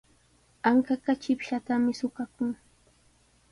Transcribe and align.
Ankaqa 0.69 1.11
chipshatami 1.21 1.91
suqakun. 1.99 2.49